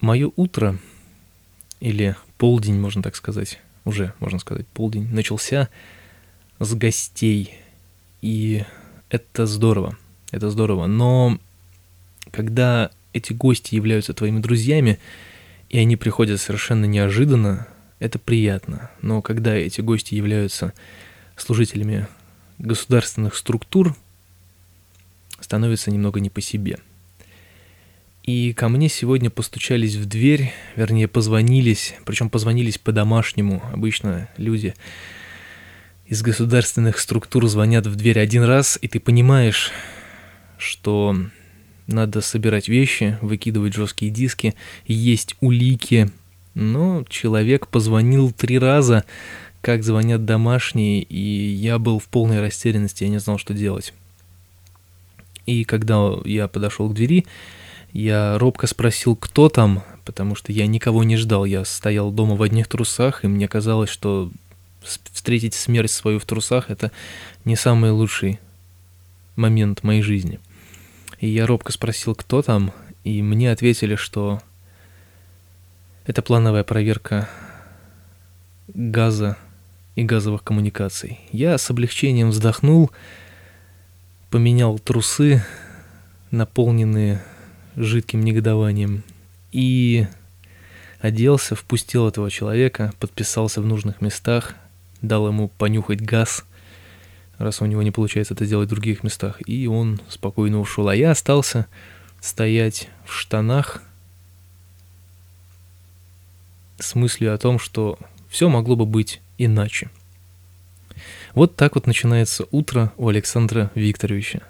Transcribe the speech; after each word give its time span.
Мое 0.00 0.30
утро, 0.36 0.78
или 1.80 2.16
полдень, 2.36 2.78
можно 2.78 3.02
так 3.02 3.16
сказать, 3.16 3.60
уже, 3.84 4.12
можно 4.20 4.38
сказать, 4.38 4.66
полдень, 4.66 5.08
начался 5.10 5.68
с 6.58 6.74
гостей. 6.74 7.54
И 8.20 8.64
это 9.08 9.46
здорово, 9.46 9.96
это 10.30 10.50
здорово. 10.50 10.86
Но 10.86 11.38
когда 12.30 12.90
эти 13.12 13.32
гости 13.32 13.74
являются 13.74 14.12
твоими 14.12 14.40
друзьями, 14.40 14.98
и 15.70 15.78
они 15.78 15.96
приходят 15.96 16.40
совершенно 16.40 16.84
неожиданно, 16.84 17.66
это 17.98 18.18
приятно. 18.18 18.90
Но 19.00 19.22
когда 19.22 19.54
эти 19.54 19.80
гости 19.80 20.14
являются 20.14 20.74
служителями 21.36 22.06
государственных 22.58 23.34
структур, 23.34 23.96
становится 25.40 25.90
немного 25.90 26.20
не 26.20 26.28
по 26.28 26.40
себе– 26.42 26.78
и 28.26 28.52
ко 28.52 28.68
мне 28.68 28.88
сегодня 28.88 29.30
постучались 29.30 29.94
в 29.94 30.06
дверь, 30.06 30.52
вернее, 30.74 31.06
позвонились, 31.06 31.94
причем 32.04 32.28
позвонились 32.28 32.76
по-домашнему. 32.76 33.62
Обычно 33.72 34.28
люди 34.36 34.74
из 36.06 36.22
государственных 36.22 36.98
структур 36.98 37.46
звонят 37.46 37.86
в 37.86 37.94
дверь 37.94 38.18
один 38.18 38.42
раз, 38.42 38.78
и 38.82 38.88
ты 38.88 38.98
понимаешь, 38.98 39.70
что 40.58 41.16
надо 41.86 42.20
собирать 42.20 42.66
вещи, 42.66 43.16
выкидывать 43.22 43.74
жесткие 43.74 44.10
диски, 44.10 44.54
есть 44.86 45.36
улики. 45.40 46.10
Но 46.54 47.04
человек 47.08 47.68
позвонил 47.68 48.32
три 48.32 48.58
раза, 48.58 49.04
как 49.60 49.84
звонят 49.84 50.24
домашние, 50.24 51.02
и 51.02 51.20
я 51.20 51.78
был 51.78 52.00
в 52.00 52.06
полной 52.06 52.40
растерянности, 52.40 53.04
я 53.04 53.10
не 53.10 53.18
знал, 53.18 53.38
что 53.38 53.54
делать. 53.54 53.94
И 55.44 55.62
когда 55.64 56.10
я 56.24 56.48
подошел 56.48 56.88
к 56.90 56.94
двери, 56.94 57.24
я 57.96 58.36
робко 58.38 58.66
спросил, 58.66 59.16
кто 59.16 59.48
там, 59.48 59.82
потому 60.04 60.34
что 60.34 60.52
я 60.52 60.66
никого 60.66 61.02
не 61.02 61.16
ждал. 61.16 61.46
Я 61.46 61.64
стоял 61.64 62.10
дома 62.10 62.36
в 62.36 62.42
одних 62.42 62.68
трусах, 62.68 63.24
и 63.24 63.28
мне 63.28 63.48
казалось, 63.48 63.88
что 63.88 64.30
встретить 64.82 65.54
смерть 65.54 65.90
свою 65.90 66.18
в 66.18 66.26
трусах— 66.26 66.66
это 66.70 66.92
не 67.46 67.56
самый 67.56 67.90
лучший 67.90 68.38
момент 69.34 69.82
моей 69.82 70.02
жизни. 70.02 70.40
И 71.20 71.26
я 71.26 71.46
робко 71.46 71.72
спросил, 71.72 72.14
кто 72.14 72.42
там, 72.42 72.72
и 73.02 73.22
мне 73.22 73.50
ответили, 73.50 73.96
что 73.96 74.42
это 76.04 76.20
плановая 76.20 76.64
проверка 76.64 77.30
газа 78.68 79.38
и 79.94 80.04
газовых 80.04 80.44
коммуникаций. 80.44 81.18
Я 81.32 81.56
с 81.56 81.70
облегчением 81.70 82.28
вздохнул, 82.28 82.90
поменял 84.30 84.78
трусы, 84.78 85.42
наполненные 86.30 87.22
жидким 87.76 88.24
негодованием. 88.24 89.02
И 89.52 90.06
оделся, 91.00 91.54
впустил 91.54 92.08
этого 92.08 92.30
человека, 92.30 92.92
подписался 92.98 93.60
в 93.60 93.66
нужных 93.66 94.00
местах, 94.00 94.54
дал 95.02 95.28
ему 95.28 95.48
понюхать 95.48 96.00
газ, 96.00 96.44
раз 97.38 97.60
у 97.60 97.66
него 97.66 97.82
не 97.82 97.90
получается 97.90 98.34
это 98.34 98.44
сделать 98.44 98.68
в 98.68 98.70
других 98.70 99.02
местах, 99.04 99.40
и 99.46 99.66
он 99.66 100.00
спокойно 100.08 100.58
ушел. 100.58 100.88
А 100.88 100.96
я 100.96 101.12
остался 101.12 101.66
стоять 102.20 102.88
в 103.04 103.12
штанах 103.12 103.82
с 106.78 106.94
мыслью 106.94 107.34
о 107.34 107.38
том, 107.38 107.58
что 107.58 107.98
все 108.28 108.48
могло 108.48 108.76
бы 108.76 108.86
быть 108.86 109.20
иначе. 109.38 109.90
Вот 111.34 111.56
так 111.56 111.74
вот 111.74 111.86
начинается 111.86 112.46
утро 112.50 112.92
у 112.96 113.08
Александра 113.08 113.70
Викторовича. 113.74 114.40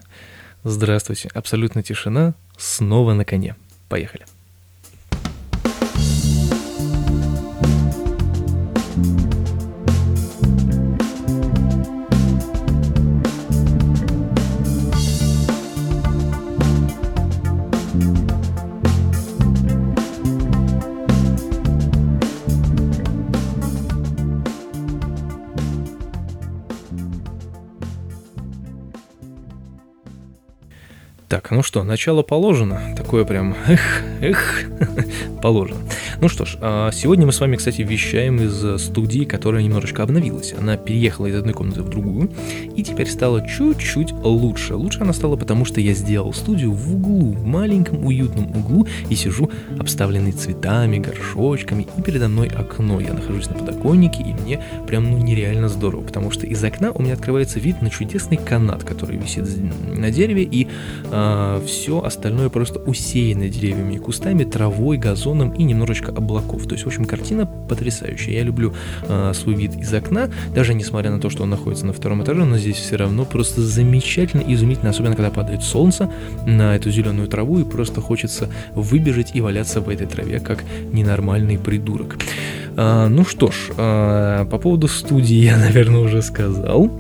Здравствуйте, 0.65 1.29
абсолютно 1.35 1.83
тишина, 1.83 2.35
снова 2.57 3.15
на 3.15 3.25
коне. 3.25 3.57
Поехали. 3.89 4.27
Ну 31.57 31.63
что, 31.63 31.85
начало 31.85 32.23
положено. 32.23 32.95
Такое 32.99 33.25
прям 33.25 33.57
эх, 33.67 34.03
эх, 34.21 34.65
положено. 35.43 35.81
Ну 36.19 36.31
что 36.31 36.47
ж, 36.47 36.57
а, 36.63 36.91
сегодня 36.93 37.27
мы 37.27 37.33
с 37.33 37.41
вами, 37.41 37.57
кстати, 37.57 37.83
вещаем 37.83 38.41
из 38.41 38.83
студии, 38.83 39.25
которая 39.25 39.63
немножечко 39.63 40.03
обновилась. 40.03 40.55
Она 40.59 40.79
переехала 40.79 41.27
из 41.27 41.35
одной 41.35 41.53
комнаты 41.53 41.83
в 41.83 41.91
другую, 41.91 42.31
и 42.75 42.83
теперь 42.83 43.07
стала 43.07 43.47
чуть-чуть 43.47 44.13
лучше. 44.13 44.77
Лучше 44.77 45.01
она 45.03 45.13
стала, 45.13 45.37
потому 45.37 45.67
что 45.67 45.83
я 45.83 45.93
сделал 45.93 46.33
студию 46.33 46.73
в 46.73 46.95
углу, 46.95 47.33
в 47.33 47.45
маленьком 47.45 48.03
уютном 48.07 48.47
углу, 48.57 48.87
и 49.11 49.15
сижу 49.15 49.51
обставленный 49.79 50.33
цветами, 50.33 50.99
горшочками, 50.99 51.87
и 51.99 52.03
передо 52.03 52.29
мной 52.29 52.49
окно. 52.49 52.99
Я 52.99 53.13
нахожусь 53.13 53.49
на 53.51 53.55
подоконнике, 53.55 54.23
и 54.23 54.33
мне 54.33 54.63
прям 54.87 55.11
ну 55.11 55.19
нереально 55.19 55.69
здорово, 55.69 56.03
потому 56.03 56.31
что 56.31 56.47
из 56.47 56.65
окна 56.65 56.93
у 56.93 57.03
меня 57.03 57.13
открывается 57.13 57.61
вид 57.61 57.83
на 57.83 57.91
чудесный 57.91 58.39
канат, 58.39 58.85
который 58.85 59.19
висит 59.19 59.45
на 59.95 60.11
дереве, 60.11 60.45
и 60.45 60.67
а, 61.11 61.63
все 61.67 62.01
остальное 62.03 62.49
просто 62.49 62.79
усеяно 62.79 63.51
деревьями 63.51 63.95
и 63.95 63.99
кустами, 63.99 64.45
травой, 64.45 64.97
газоном 64.97 65.51
и 65.51 65.63
немножечко 65.63 66.06
облаков. 66.09 66.65
То 66.67 66.73
есть, 66.73 66.85
в 66.85 66.89
общем, 66.89 67.05
картина 67.05 67.47
потрясающая. 67.47 68.35
Я 68.35 68.43
люблю 68.43 68.75
а, 69.09 69.33
свой 69.33 69.55
вид 69.55 69.77
из 69.77 69.93
окна, 69.93 70.31
даже 70.55 70.75
несмотря 70.75 71.11
на 71.11 71.21
то, 71.21 71.31
что 71.31 71.43
он 71.43 71.51
находится 71.51 71.87
на 71.87 71.93
втором 71.93 72.23
этаже, 72.23 72.45
но 72.45 72.59
здесь 72.59 72.77
все 72.77 72.97
равно 72.97 73.25
просто 73.25 73.61
замечательно 73.63 74.43
и 74.43 74.55
изумительно, 74.55 74.91
особенно 74.91 75.17
когда 75.17 75.31
падает 75.31 75.63
солнце 75.63 76.11
на 76.47 76.77
эту 76.77 76.91
зеленую 76.91 77.29
траву 77.29 77.59
и 77.59 77.65
просто 77.65 78.01
хочется 78.01 78.49
выбежать 78.75 79.33
и 79.35 79.41
валяться 79.41 79.81
в 79.81 79.89
этой 79.89 80.07
траве, 80.07 80.41
как 80.41 80.65
ненормальный 80.93 81.59
придурок. 81.59 82.17
А, 82.77 83.09
ну 83.09 83.25
что 83.25 83.51
ж, 83.51 83.71
а, 83.77 84.45
по 84.47 84.59
поводу 84.59 84.89
студии 84.89 85.37
я, 85.37 85.57
наверное, 85.59 86.01
уже 86.01 86.23
сказал 86.23 86.91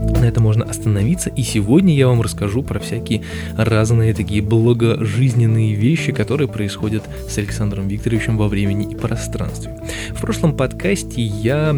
на 0.00 0.24
это 0.24 0.40
можно 0.40 0.64
остановиться, 0.64 1.30
и 1.30 1.42
сегодня 1.42 1.94
я 1.94 2.08
вам 2.08 2.22
расскажу 2.22 2.62
про 2.62 2.78
всякие 2.78 3.22
разные 3.56 4.14
такие 4.14 4.42
благожизненные 4.42 5.74
вещи, 5.74 6.12
которые 6.12 6.48
происходят 6.48 7.04
с 7.28 7.38
Александром 7.38 7.88
Викторовичем 7.88 8.36
во 8.36 8.48
времени 8.48 8.92
и 8.92 8.96
пространстве. 8.96 9.78
В 10.10 10.20
прошлом 10.20 10.56
подкасте 10.56 11.22
я 11.22 11.74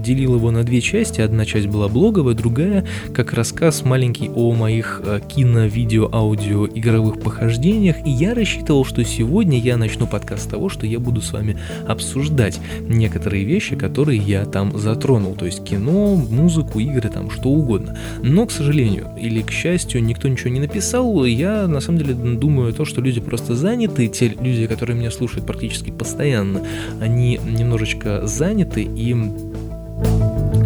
делил 0.00 0.36
его 0.36 0.50
на 0.50 0.62
две 0.62 0.80
части. 0.80 1.20
Одна 1.20 1.44
часть 1.44 1.66
была 1.66 1.88
блоговая, 1.88 2.34
другая 2.34 2.84
как 3.14 3.32
рассказ 3.32 3.84
маленький 3.84 4.30
о 4.30 4.52
моих 4.52 5.00
э, 5.04 5.20
кино, 5.26 5.66
видео, 5.66 6.08
аудио, 6.12 6.66
игровых 6.66 7.20
похождениях. 7.20 7.96
И 8.04 8.10
я 8.10 8.34
рассчитывал, 8.34 8.84
что 8.84 9.04
сегодня 9.04 9.58
я 9.58 9.76
начну 9.76 10.06
подкаст 10.06 10.44
с 10.44 10.46
того, 10.46 10.68
что 10.68 10.86
я 10.86 11.00
буду 11.00 11.20
с 11.20 11.32
вами 11.32 11.58
обсуждать 11.86 12.60
некоторые 12.80 13.44
вещи, 13.44 13.76
которые 13.76 14.20
я 14.20 14.44
там 14.44 14.76
затронул. 14.78 15.34
То 15.34 15.46
есть 15.46 15.64
кино, 15.64 16.16
музыку, 16.16 16.78
игры, 16.78 17.08
там 17.08 17.30
что 17.30 17.45
угодно. 17.48 17.96
Но, 18.22 18.46
к 18.46 18.50
сожалению, 18.50 19.08
или 19.18 19.42
к 19.42 19.50
счастью, 19.50 20.02
никто 20.02 20.28
ничего 20.28 20.50
не 20.50 20.60
написал. 20.60 21.24
Я 21.24 21.66
на 21.66 21.80
самом 21.80 21.98
деле 21.98 22.14
думаю 22.14 22.72
то, 22.72 22.84
что 22.84 23.00
люди 23.00 23.20
просто 23.20 23.54
заняты. 23.54 24.08
Те 24.08 24.28
люди, 24.28 24.66
которые 24.66 24.96
меня 24.96 25.10
слушают 25.10 25.46
практически 25.46 25.90
постоянно, 25.90 26.62
они 27.00 27.40
немножечко 27.44 28.26
заняты 28.26 28.82
и 28.82 29.14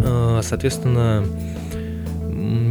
а, 0.05 0.41
соответственно, 0.43 1.23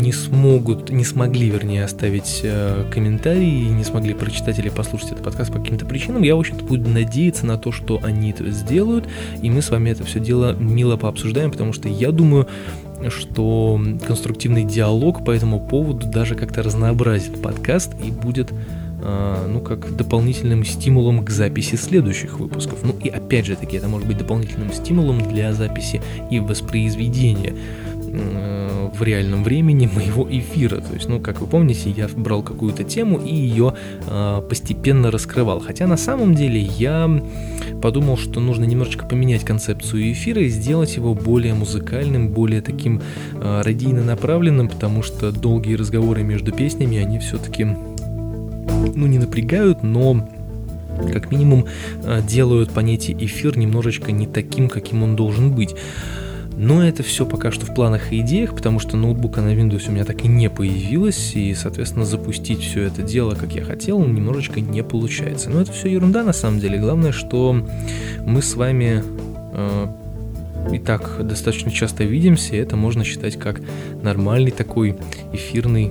не 0.01 0.13
смогут, 0.13 0.91
не 0.91 1.05
смогли, 1.05 1.49
вернее, 1.49 1.85
оставить 1.85 2.41
э, 2.43 2.85
комментарии, 2.91 3.69
не 3.69 3.85
смогли 3.85 4.15
прочитать 4.15 4.59
или 4.59 4.69
послушать 4.69 5.13
этот 5.13 5.25
подкаст 5.25 5.53
по 5.53 5.59
каким-то 5.59 5.87
причинам, 5.87 6.23
я, 6.23 6.37
в 6.37 6.41
общем-то, 6.41 6.65
буду 6.65 6.89
надеяться 6.89 7.47
на 7.47 7.59
то, 7.59 7.71
что 7.71 8.01
они 8.03 8.31
это 8.31 8.51
сделают, 8.51 9.07
и 9.43 9.51
мы 9.51 9.63
с 9.63 9.71
вами 9.71 9.91
это 9.91 10.05
все 10.05 10.21
дело 10.21 10.55
мило 10.55 10.97
пообсуждаем, 10.97 11.51
потому 11.51 11.73
что 11.73 11.89
я 11.89 12.11
думаю, 12.13 12.49
что 13.09 13.81
конструктивный 14.07 14.65
диалог 14.65 15.25
по 15.25 15.31
этому 15.31 15.61
поводу 15.67 16.07
даже 16.07 16.35
как-то 16.35 16.63
разнообразит 16.63 17.41
подкаст 17.41 17.95
и 18.05 18.11
будет 18.11 18.53
а, 19.03 19.47
ну, 19.49 19.61
как 19.61 19.97
дополнительным 19.97 20.65
стимулом 20.65 21.25
к 21.25 21.31
записи 21.31 21.77
следующих 21.77 22.39
выпусков. 22.39 22.81
Ну 22.83 22.95
и 23.03 23.09
опять 23.09 23.47
же 23.47 23.57
таки, 23.57 23.77
это 23.77 23.89
может 23.89 24.07
быть 24.07 24.19
дополнительным 24.19 24.73
стимулом 24.73 25.21
для 25.21 25.53
записи 25.53 26.03
и 26.31 26.39
воспроизведения 26.39 27.55
в 28.13 29.03
реальном 29.03 29.45
времени 29.45 29.89
моего 29.93 30.27
эфира. 30.31 30.81
То 30.81 30.95
есть, 30.95 31.09
ну, 31.09 31.21
как 31.21 31.41
вы 31.41 31.47
помните, 31.47 31.91
я 31.91 32.09
брал 32.09 32.43
какую-то 32.43 32.85
тему 32.85 33.19
и 33.19 33.35
ее 33.35 33.75
э, 34.07 34.43
постепенно 34.49 35.11
раскрывал. 35.11 35.61
Хотя 35.61 35.87
на 35.87 35.97
самом 35.97 36.35
деле 36.35 36.61
я 36.61 37.09
подумал, 37.81 38.17
что 38.17 38.41
нужно 38.41 38.65
немножечко 38.65 39.07
поменять 39.07 39.45
концепцию 39.45 40.13
эфира 40.13 40.43
и 40.43 40.49
сделать 40.49 40.97
его 40.97 41.15
более 41.15 41.55
музыкальным, 41.55 42.29
более 42.29 42.61
таким 42.63 43.01
э, 43.35 43.63
радийно 43.65 44.03
направленным, 44.03 44.69
потому 44.69 45.03
что 45.03 45.33
долгие 45.33 45.75
разговоры 45.75 46.23
между 46.23 46.53
песнями, 46.53 46.99
они 46.99 47.19
все-таки 47.19 47.65
ну, 47.65 49.07
не 49.07 49.19
напрягают, 49.19 49.83
но 49.83 50.29
как 51.13 51.31
минимум 51.31 51.67
э, 52.03 52.21
делают 52.27 52.71
понятие 52.71 53.17
эфир 53.25 53.57
немножечко 53.57 54.13
не 54.13 54.27
таким, 54.27 54.69
каким 54.69 55.03
он 55.03 55.17
должен 55.17 55.53
быть. 55.55 55.75
Но 56.63 56.87
это 56.87 57.03
все 57.03 57.25
пока 57.25 57.51
что 57.51 57.65
в 57.65 57.75
планах 57.75 58.13
и 58.13 58.21
идеях, 58.21 58.55
потому 58.55 58.81
что 58.81 58.99
ноутбука 58.99 59.41
на 59.41 59.55
Windows 59.55 59.89
у 59.89 59.93
меня 59.93 60.05
так 60.05 60.27
и 60.27 60.29
не 60.29 60.51
появилось, 60.51 61.35
и, 61.35 61.55
соответственно, 61.55 62.05
запустить 62.05 62.61
все 62.61 62.83
это 62.83 63.01
дело, 63.01 63.35
как 63.35 63.55
я 63.55 63.65
хотел, 63.65 63.99
немножечко 64.05 64.61
не 64.61 64.83
получается. 64.83 65.49
Но 65.49 65.63
это 65.63 65.73
все 65.73 65.89
ерунда 65.89 66.23
на 66.23 66.35
самом 66.35 66.61
деле. 66.61 66.79
Главное, 66.79 67.13
что 67.13 67.67
мы 68.27 68.43
с 68.43 68.57
вами 68.57 69.03
э, 69.55 69.87
и 70.75 70.79
так 70.79 71.27
достаточно 71.27 71.71
часто 71.71 72.05
видимся, 72.05 72.55
и 72.57 72.59
это 72.59 72.77
можно 72.77 73.05
считать 73.05 73.39
как 73.39 73.63
нормальный 74.03 74.51
такой 74.51 74.97
эфирный 75.33 75.91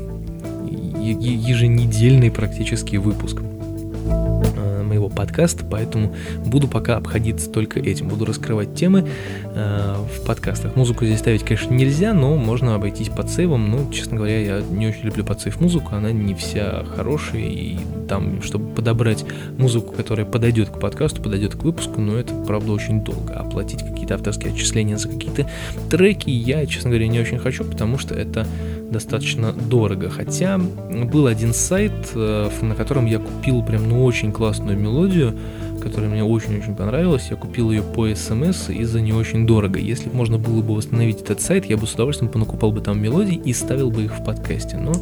еженедельный 0.69 2.30
практически 2.30 2.98
выпуск 2.98 3.42
моего 4.89 5.09
подкаста, 5.09 5.63
поэтому 5.63 6.15
буду 6.45 6.68
пока 6.68 6.97
обходиться 6.97 7.50
только 7.50 7.80
этим. 7.80 8.09
Буду 8.09 8.25
раскрывать 8.25 8.75
темы 8.75 9.07
э, 9.45 9.95
в 9.95 10.25
подкастах. 10.25 10.75
Музыку 10.75 11.06
здесь 11.06 11.19
ставить, 11.19 11.44
конечно, 11.44 11.74
нельзя, 11.74 12.13
но 12.13 12.36
можно 12.36 12.75
обойтись 12.75 13.09
под 13.09 13.30
сейвом. 13.30 13.69
Ну, 13.69 13.91
честно 13.91 14.18
говоря, 14.18 14.39
я 14.41 14.62
не 14.62 14.88
очень 14.88 15.03
люблю 15.03 15.24
под 15.24 15.41
сейв 15.41 15.62
музыку, 15.62 15.95
она 15.95 16.12
не 16.12 16.33
вся 16.33 16.83
хорошая, 16.95 17.41
и 17.41 17.77
там, 18.07 18.41
чтобы 18.41 18.74
подобрать 18.74 19.24
музыку, 19.57 19.94
которая 19.94 20.25
подойдет 20.25 20.69
к 20.69 20.80
подкасту, 20.80 21.21
подойдет 21.21 21.56
к 21.56 21.63
выпуску, 21.63 22.01
но 22.01 22.18
это, 22.18 22.33
правда, 22.33 22.71
очень 22.71 23.03
долго. 23.03 23.33
Оплатить 23.33 23.83
какие-то 23.83 24.15
авторские 24.15 24.53
отчисления 24.53 24.97
за 24.97 25.09
какие-то 25.09 25.50
треки 25.89 26.30
я, 26.30 26.65
честно 26.65 26.89
говоря, 26.89 27.07
не 27.07 27.19
очень 27.19 27.38
хочу, 27.38 27.63
потому 27.63 27.97
что 27.97 28.15
это 28.15 28.47
достаточно 28.91 29.53
дорого. 29.53 30.09
Хотя 30.09 30.57
был 30.57 31.27
один 31.27 31.53
сайт, 31.53 31.91
э, 32.15 32.50
на 32.62 32.75
котором 32.75 33.06
я 33.06 33.19
купил 33.19 33.63
прям 33.63 33.88
ну 33.88 34.03
очень 34.03 34.31
классную 34.31 34.77
мелодию, 34.77 35.36
которая 35.80 36.09
мне 36.09 36.24
очень-очень 36.24 36.75
понравилась. 36.75 37.27
Я 37.30 37.36
купил 37.36 37.71
ее 37.71 37.81
по 37.81 38.13
смс 38.13 38.69
и 38.69 38.83
за 38.83 39.01
не 39.01 39.13
очень 39.13 39.47
дорого. 39.47 39.80
Если 39.80 40.09
бы 40.09 40.15
можно 40.15 40.38
было 40.38 40.62
бы 40.62 40.75
восстановить 40.75 41.21
этот 41.21 41.41
сайт, 41.41 41.65
я 41.65 41.77
бы 41.77 41.88
с 41.88 41.94
удовольствием 41.94 42.31
понакупал 42.31 42.71
бы 42.71 42.81
там 42.81 43.01
мелодии 43.01 43.36
и 43.36 43.53
ставил 43.53 43.89
бы 43.89 44.03
их 44.03 44.18
в 44.18 44.24
подкасте. 44.24 44.77
Но, 44.77 44.94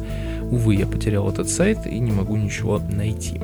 увы, 0.50 0.74
я 0.74 0.86
потерял 0.86 1.28
этот 1.28 1.48
сайт 1.48 1.86
и 1.86 1.98
не 1.98 2.12
могу 2.12 2.36
ничего 2.36 2.80
найти. 2.90 3.40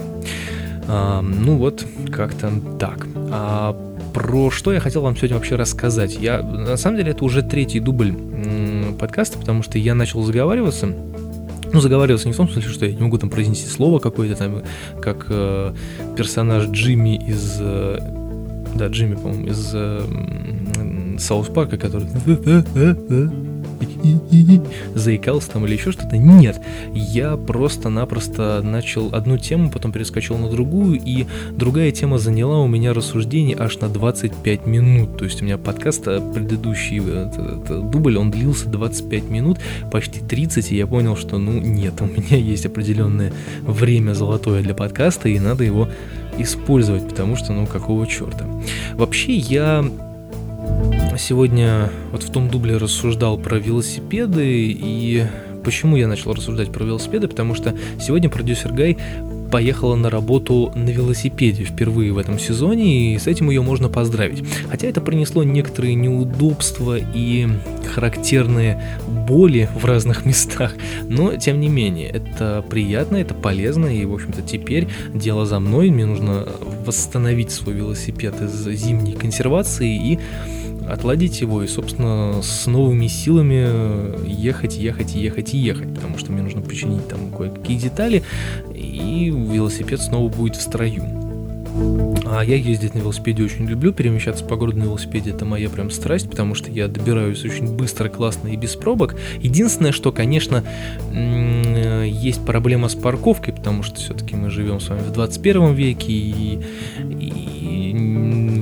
А, 0.86 1.22
ну 1.22 1.56
вот, 1.56 1.86
как-то 2.12 2.52
так. 2.78 3.06
А 3.30 3.76
про 4.12 4.50
что 4.50 4.72
я 4.72 4.80
хотел 4.80 5.02
вам 5.02 5.16
сегодня 5.16 5.36
вообще 5.36 5.56
рассказать? 5.56 6.16
Я, 6.20 6.42
на 6.42 6.76
самом 6.76 6.98
деле, 6.98 7.12
это 7.12 7.24
уже 7.24 7.42
третий 7.42 7.80
дубль 7.80 8.14
подкаста, 9.04 9.38
потому 9.38 9.62
что 9.62 9.76
я 9.76 9.94
начал 9.94 10.22
заговариваться. 10.22 10.86
Ну, 10.86 11.80
заговариваться 11.80 12.26
не 12.26 12.32
в 12.32 12.36
том 12.38 12.48
смысле, 12.48 12.70
что 12.70 12.86
я 12.86 12.94
не 12.94 13.02
могу 13.02 13.18
там 13.18 13.28
произнести 13.28 13.68
слово 13.68 13.98
какое-то 13.98 14.34
там, 14.34 14.62
как 15.02 15.26
э, 15.28 15.74
персонаж 16.16 16.68
Джимми 16.68 17.16
из... 17.16 17.58
Э, 17.60 17.98
да, 18.74 18.86
Джимми, 18.86 19.16
по-моему, 19.16 19.48
из 19.48 19.72
э, 19.74 21.18
Саус 21.18 21.48
Парка, 21.48 21.76
который 21.76 22.06
заикался 24.94 25.50
там 25.50 25.66
или 25.66 25.74
еще 25.74 25.92
что-то. 25.92 26.16
Нет, 26.16 26.60
я 26.92 27.36
просто-напросто 27.36 28.60
начал 28.62 29.14
одну 29.14 29.38
тему, 29.38 29.70
потом 29.70 29.92
перескочил 29.92 30.38
на 30.38 30.48
другую, 30.48 31.00
и 31.04 31.26
другая 31.52 31.90
тема 31.92 32.18
заняла 32.18 32.60
у 32.60 32.66
меня 32.66 32.92
рассуждение 32.92 33.56
аж 33.58 33.78
на 33.78 33.88
25 33.88 34.66
минут. 34.66 35.16
То 35.18 35.24
есть 35.24 35.42
у 35.42 35.44
меня 35.44 35.58
подкаст 35.58 36.04
предыдущий, 36.04 36.98
этот, 36.98 37.64
этот 37.64 37.90
дубль, 37.90 38.16
он 38.16 38.30
длился 38.30 38.68
25 38.68 39.30
минут, 39.30 39.58
почти 39.90 40.20
30, 40.20 40.72
и 40.72 40.76
я 40.76 40.86
понял, 40.86 41.16
что 41.16 41.38
ну 41.38 41.52
нет, 41.52 41.94
у 42.00 42.06
меня 42.06 42.36
есть 42.36 42.66
определенное 42.66 43.32
время 43.62 44.12
золотое 44.12 44.62
для 44.62 44.74
подкаста, 44.74 45.28
и 45.28 45.38
надо 45.38 45.64
его 45.64 45.88
использовать, 46.38 47.08
потому 47.08 47.36
что 47.36 47.52
ну 47.52 47.66
какого 47.66 48.06
черта. 48.06 48.46
Вообще 48.94 49.34
я 49.34 49.84
сегодня 51.18 51.90
вот 52.12 52.22
в 52.22 52.30
том 52.30 52.48
дубле 52.48 52.76
рассуждал 52.76 53.38
про 53.38 53.58
велосипеды 53.58 54.44
и 54.46 55.24
почему 55.64 55.96
я 55.96 56.06
начал 56.06 56.34
рассуждать 56.34 56.70
про 56.70 56.84
велосипеды, 56.84 57.28
потому 57.28 57.54
что 57.54 57.74
сегодня 58.00 58.28
продюсер 58.28 58.72
Гай 58.72 58.98
поехала 59.54 59.94
на 59.94 60.10
работу 60.10 60.72
на 60.74 60.90
велосипеде 60.90 61.62
впервые 61.62 62.12
в 62.12 62.18
этом 62.18 62.40
сезоне, 62.40 63.14
и 63.14 63.18
с 63.20 63.28
этим 63.28 63.50
ее 63.50 63.62
можно 63.62 63.88
поздравить. 63.88 64.42
Хотя 64.68 64.88
это 64.88 65.00
принесло 65.00 65.44
некоторые 65.44 65.94
неудобства 65.94 66.98
и 66.98 67.46
характерные 67.94 68.82
боли 69.06 69.68
в 69.72 69.84
разных 69.84 70.24
местах, 70.26 70.74
но 71.08 71.36
тем 71.36 71.60
не 71.60 71.68
менее, 71.68 72.08
это 72.08 72.64
приятно, 72.68 73.18
это 73.18 73.32
полезно, 73.32 73.86
и, 73.86 74.04
в 74.04 74.14
общем-то, 74.14 74.42
теперь 74.42 74.88
дело 75.14 75.46
за 75.46 75.60
мной, 75.60 75.88
мне 75.88 76.04
нужно 76.04 76.48
восстановить 76.84 77.52
свой 77.52 77.76
велосипед 77.76 78.34
из 78.42 78.66
зимней 78.76 79.12
консервации 79.12 79.94
и 79.94 80.18
отладить 80.88 81.40
его 81.40 81.62
и, 81.62 81.66
собственно, 81.66 82.42
с 82.42 82.66
новыми 82.66 83.06
силами 83.06 84.26
ехать, 84.28 84.76
ехать, 84.76 85.14
ехать 85.14 85.54
и 85.54 85.58
ехать, 85.58 85.94
потому 85.94 86.18
что 86.18 86.32
мне 86.32 86.42
нужно 86.42 86.60
починить 86.60 87.08
там 87.08 87.30
кое-какие 87.30 87.78
детали, 87.78 88.22
и 88.94 89.30
велосипед 89.30 90.00
снова 90.00 90.28
будет 90.28 90.56
в 90.56 90.62
строю. 90.62 91.04
А 92.26 92.42
я 92.42 92.56
ездить 92.56 92.94
на 92.94 93.00
велосипеде 93.00 93.42
очень 93.42 93.66
люблю, 93.66 93.92
перемещаться 93.92 94.44
по 94.44 94.56
городу 94.56 94.78
на 94.78 94.84
велосипеде 94.84 95.30
это 95.30 95.44
моя 95.44 95.68
прям 95.68 95.90
страсть, 95.90 96.30
потому 96.30 96.54
что 96.54 96.70
я 96.70 96.88
добираюсь 96.88 97.44
очень 97.44 97.74
быстро, 97.74 98.08
классно 98.08 98.48
и 98.48 98.56
без 98.56 98.76
пробок. 98.76 99.16
Единственное, 99.40 99.92
что, 99.92 100.12
конечно, 100.12 100.64
есть 101.12 102.44
проблема 102.44 102.88
с 102.88 102.94
парковкой, 102.94 103.54
потому 103.54 103.82
что 103.82 103.96
все-таки 103.96 104.36
мы 104.36 104.50
живем 104.50 104.80
с 104.80 104.88
вами 104.88 105.00
в 105.00 105.12
21 105.12 105.74
веке, 105.74 106.12
и, 106.12 106.60
и 107.20 107.53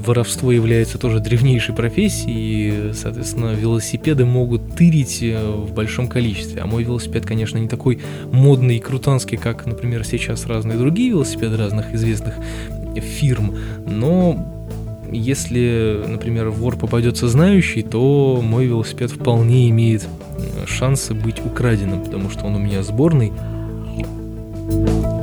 воровство 0.06 0.52
является 0.52 0.98
тоже 0.98 1.20
древнейшей 1.20 1.74
профессией, 1.74 2.90
и, 2.90 2.92
соответственно, 2.92 3.52
велосипеды 3.54 4.24
могут 4.24 4.74
тырить 4.74 5.18
э, 5.22 5.50
в 5.50 5.72
большом 5.72 6.08
количестве. 6.08 6.60
А 6.60 6.66
мой 6.66 6.84
велосипед, 6.84 7.24
конечно, 7.24 7.58
не 7.58 7.68
такой 7.68 8.00
модный 8.30 8.76
и 8.76 8.80
крутанский, 8.80 9.38
как, 9.38 9.66
например, 9.66 10.04
сейчас 10.04 10.46
разные 10.46 10.78
другие 10.78 11.10
велосипеды 11.10 11.56
разных 11.56 11.94
известных 11.94 12.34
фирм, 13.00 13.56
но 13.86 14.52
если, 15.12 16.02
например, 16.06 16.48
вор 16.48 16.76
попадется 16.76 17.28
знающий, 17.28 17.82
то 17.82 18.40
мой 18.42 18.66
велосипед 18.66 19.10
вполне 19.10 19.68
имеет 19.68 20.02
э, 20.02 20.66
шансы 20.66 21.12
быть 21.14 21.44
украденным, 21.44 22.02
потому 22.02 22.30
что 22.30 22.46
он 22.46 22.56
у 22.56 22.58
меня 22.58 22.82
сборный. 22.82 23.32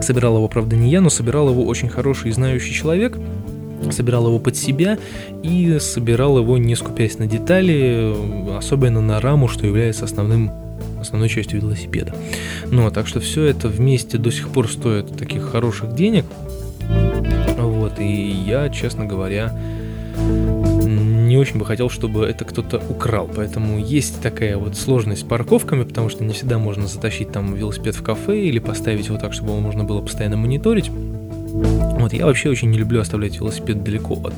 Собирал 0.02 0.38
его, 0.38 0.48
правда, 0.48 0.76
не 0.76 0.90
я, 0.90 1.02
но 1.02 1.10
собирал 1.10 1.50
его 1.50 1.66
очень 1.66 1.90
хороший 1.90 2.30
и 2.30 2.34
знающий 2.34 2.74
человек. 2.74 3.18
Собирал 3.92 4.28
его 4.28 4.40
под 4.40 4.56
себя 4.56 4.98
и 5.44 5.78
собирал 5.80 6.38
его 6.38 6.58
не 6.58 6.76
скупясь 6.76 7.18
на 7.18 7.28
детали, 7.28 8.14
особенно 8.58 9.02
на 9.02 9.20
раму, 9.20 9.48
что 9.48 9.66
является 9.66 10.06
основным 10.06 10.52
основной 11.00 11.30
частью 11.30 11.62
велосипеда. 11.62 12.14
Ну, 12.68 12.90
так 12.92 13.08
что 13.08 13.20
все 13.20 13.46
это 13.46 13.68
вместе 13.68 14.18
до 14.18 14.32
сих 14.32 14.50
пор 14.50 14.70
стоит 14.70 15.16
таких 15.18 15.44
хороших 15.44 15.96
денег. 15.96 16.26
Вот, 17.58 18.00
и 18.00 18.44
я, 18.46 18.70
честно 18.70 19.06
говоря, 19.06 19.58
не 21.30 21.38
очень 21.38 21.60
бы 21.60 21.66
хотел, 21.66 21.90
чтобы 21.90 22.26
это 22.26 22.44
кто-то 22.44 22.82
украл. 22.90 23.30
Поэтому 23.34 23.80
есть 23.80 24.22
такая 24.22 24.58
вот 24.58 24.76
сложность 24.76 25.22
с 25.22 25.24
парковками, 25.24 25.84
потому 25.84 26.10
что 26.10 26.24
не 26.24 26.34
всегда 26.34 26.58
можно 26.58 26.88
затащить 26.88 27.32
там 27.32 27.54
велосипед 27.56 27.96
в 27.96 28.04
кафе 28.04 28.40
или 28.42 28.60
поставить 28.60 29.08
его 29.08 29.18
так, 29.18 29.34
чтобы 29.34 29.52
его 29.52 29.62
можно 29.62 29.84
было 29.84 30.02
постоянно 30.02 30.38
мониторить. 30.38 30.90
Вот 32.10 32.18
я 32.18 32.26
вообще 32.26 32.50
очень 32.50 32.72
не 32.72 32.80
люблю 32.80 33.02
оставлять 33.02 33.36
велосипед 33.36 33.84
далеко 33.84 34.16
от 34.16 34.34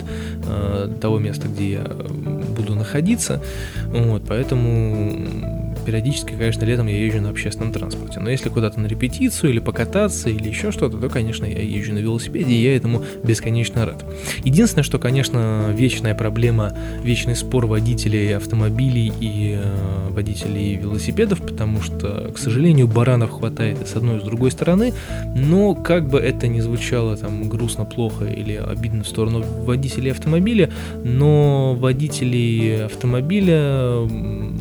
э, 0.45 0.89
того 0.99 1.19
места, 1.19 1.47
где 1.47 1.71
я 1.71 1.83
буду 1.83 2.75
находиться. 2.75 3.41
Вот, 3.85 4.23
поэтому 4.27 5.61
периодически, 5.91 6.31
конечно, 6.31 6.63
летом 6.63 6.88
я 6.88 7.05
езжу 7.05 7.19
на 7.19 7.31
общественном 7.31 7.74
транспорте. 7.74 8.21
Но 8.21 8.29
если 8.29 8.48
куда-то 8.48 8.79
на 8.79 8.88
репетицию 8.88 9.50
или 9.50 9.60
покататься 9.60 10.29
или 10.29 10.48
еще 10.48 10.71
что-то, 10.71 10.98
то, 10.98 11.10
конечно, 11.10 11.43
я 11.43 11.62
езжу 11.62 11.91
на 11.93 11.98
велосипеде, 11.98 12.53
и 12.53 12.63
я 12.63 12.77
этому 12.77 13.03
бесконечно 13.25 13.86
рад. 13.86 14.05
Единственное, 14.45 14.83
что, 14.83 15.00
конечно, 15.00 15.69
вечная 15.74 16.15
проблема, 16.15 16.74
вечный 17.03 17.36
спор 17.36 17.65
водителей 17.65 18.38
автомобилей 18.38 19.12
и 19.19 19.60
э, 19.62 20.10
водителей 20.12 20.77
велосипедов, 20.77 21.41
потому 21.41 21.81
что, 21.81 22.31
к 22.33 22.38
сожалению, 22.38 22.88
баранов 22.88 23.31
хватает 23.31 23.86
с 23.86 23.93
одной, 23.93 24.19
и 24.19 24.21
с 24.21 24.24
другой 24.24 24.51
стороны, 24.51 24.93
но 25.36 25.75
как 25.75 26.07
бы 26.07 26.19
это 26.19 26.48
ни 26.48 26.62
звучало 26.62 27.17
там 27.17 27.50
грустно, 27.50 27.83
плохо 27.83 28.24
или 28.24 28.53
обидно 28.53 29.03
в 29.03 29.07
сторону 29.10 29.43
водителей 29.65 30.12
автомобиля, 30.12 30.71
но 31.03 31.75
водителей 31.75 32.86
автомобиля, 32.86 34.07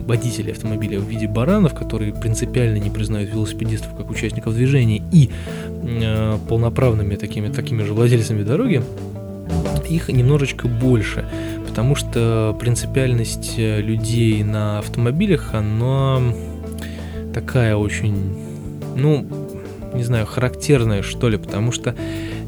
водителей 0.07 0.53
автомобиля 0.53 0.99
в 0.99 1.20
виде 1.21 1.33
баранов, 1.33 1.75
которые 1.75 2.13
принципиально 2.13 2.79
не 2.79 2.91
признают 2.91 3.31
велосипедистов 3.31 3.95
как 3.97 4.11
участников 4.11 4.55
движения 4.55 5.03
и 5.13 5.31
э, 5.83 6.39
полноправными 6.49 7.17
такими, 7.17 7.49
такими 7.49 7.83
же 7.83 7.93
владельцами 7.93 8.43
дороги, 8.43 8.83
их 9.89 10.09
немножечко 10.09 10.69
больше, 10.69 11.25
потому 11.69 11.95
что 11.95 12.57
принципиальность 12.59 13.55
э, 13.59 13.81
людей 13.81 14.43
на 14.43 14.79
автомобилях, 14.79 15.55
она 15.55 16.21
такая 17.35 17.77
очень, 17.77 18.37
ну, 18.97 19.27
не 19.95 20.03
знаю, 20.03 20.27
характерная, 20.27 21.03
что 21.03 21.29
ли, 21.29 21.37
потому 21.37 21.73
что 21.73 21.95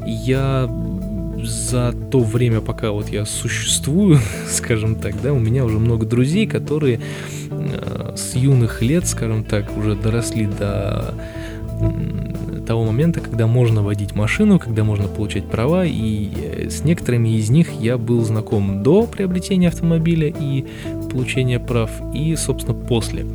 я 0.05 0.69
за 1.43 1.93
то 2.11 2.19
время, 2.19 2.61
пока 2.61 2.91
вот 2.91 3.09
я 3.09 3.25
существую, 3.25 4.19
скажем 4.49 4.95
так, 4.95 5.21
да, 5.21 5.33
у 5.33 5.39
меня 5.39 5.65
уже 5.65 5.77
много 5.77 6.05
друзей, 6.05 6.47
которые 6.47 7.01
с 8.15 8.35
юных 8.35 8.81
лет, 8.81 9.07
скажем 9.07 9.43
так, 9.43 9.75
уже 9.77 9.95
доросли 9.95 10.45
до 10.45 11.13
того 12.65 12.85
момента, 12.85 13.19
когда 13.19 13.45
можно 13.45 13.83
водить 13.83 14.15
машину, 14.15 14.59
когда 14.59 14.83
можно 14.83 15.07
получать 15.07 15.45
права, 15.45 15.85
и 15.85 16.29
э, 16.35 16.69
с 16.69 16.83
некоторыми 16.83 17.29
из 17.37 17.49
них 17.49 17.69
я 17.79 17.97
был 17.97 18.21
знаком 18.23 18.83
до 18.83 19.05
приобретения 19.05 19.67
автомобиля 19.67 20.29
и 20.29 20.65
получения 21.11 21.59
прав, 21.59 21.91
и, 22.13 22.35
собственно, 22.35 22.73
после. 22.73 23.25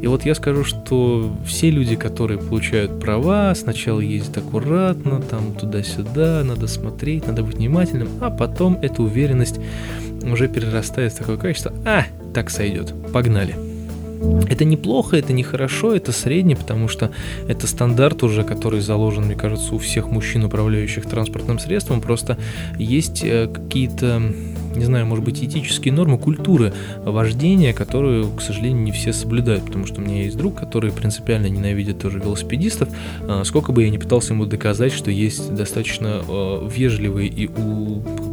И 0.00 0.06
вот 0.06 0.24
я 0.24 0.34
скажу, 0.34 0.64
что 0.64 1.32
все 1.46 1.70
люди, 1.70 1.96
которые 1.96 2.38
получают 2.38 3.00
права, 3.00 3.54
сначала 3.54 4.00
ездят 4.00 4.38
аккуратно, 4.38 5.20
там 5.20 5.54
туда-сюда, 5.54 6.42
надо 6.44 6.66
смотреть, 6.66 7.26
надо 7.26 7.42
быть 7.42 7.56
внимательным, 7.56 8.08
а 8.20 8.30
потом 8.30 8.78
эта 8.82 9.02
уверенность 9.02 9.60
уже 10.22 10.48
перерастает 10.48 11.12
в 11.12 11.18
такое 11.18 11.36
качество, 11.36 11.72
а, 11.84 12.04
так 12.34 12.50
сойдет, 12.50 12.94
погнали. 13.12 13.63
Это 14.48 14.64
неплохо, 14.64 15.16
это 15.16 15.32
нехорошо, 15.32 15.94
это 15.94 16.12
средне, 16.12 16.56
потому 16.56 16.88
что 16.88 17.10
это 17.48 17.66
стандарт 17.66 18.22
уже, 18.22 18.44
который 18.44 18.80
заложен, 18.80 19.24
мне 19.24 19.34
кажется, 19.34 19.74
у 19.74 19.78
всех 19.78 20.08
мужчин, 20.08 20.44
управляющих 20.44 21.06
транспортным 21.06 21.58
средством. 21.58 22.00
Просто 22.00 22.38
есть 22.78 23.22
э, 23.24 23.48
какие-то 23.48 24.22
не 24.76 24.84
знаю, 24.84 25.06
может 25.06 25.24
быть, 25.24 25.42
этические 25.42 25.92
нормы 25.92 26.18
культуры 26.18 26.72
вождения, 27.04 27.72
которую, 27.72 28.30
к 28.30 28.40
сожалению, 28.40 28.82
не 28.82 28.92
все 28.92 29.12
соблюдают, 29.12 29.64
потому 29.64 29.86
что 29.86 30.00
у 30.00 30.04
меня 30.04 30.22
есть 30.24 30.36
друг, 30.36 30.58
который 30.58 30.92
принципиально 30.92 31.46
ненавидит 31.46 31.98
тоже 31.98 32.18
велосипедистов, 32.18 32.88
а, 33.22 33.44
сколько 33.44 33.72
бы 33.72 33.84
я 33.84 33.90
ни 33.90 33.98
пытался 33.98 34.32
ему 34.34 34.46
доказать, 34.46 34.92
что 34.92 35.10
есть 35.10 35.54
достаточно 35.54 36.22
а, 36.26 36.68
вежливые 36.68 37.28
и 37.28 37.48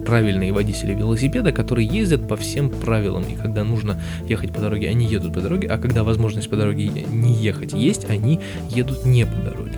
правильные 0.06 0.52
водители 0.52 0.94
велосипеда, 0.94 1.52
которые 1.52 1.88
ездят 1.88 2.28
по 2.28 2.36
всем 2.36 2.70
правилам, 2.70 3.24
и 3.24 3.36
когда 3.36 3.64
нужно 3.64 4.02
ехать 4.28 4.52
по 4.52 4.60
дороге, 4.60 4.90
они 4.90 5.06
едут 5.06 5.34
по 5.34 5.42
дороге, 5.42 5.68
а 5.68 5.78
когда 5.78 6.04
возможность 6.04 6.50
по 6.50 6.56
дороге 6.56 6.88
не 6.88 7.34
ехать 7.34 7.74
есть, 7.74 8.10
они 8.10 8.40
едут 8.70 9.06
не 9.06 9.26
по 9.26 9.38
дороге. 9.38 9.76